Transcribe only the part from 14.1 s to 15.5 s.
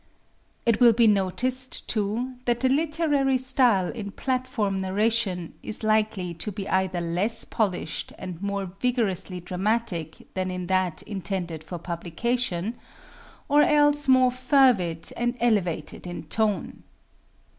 fervid and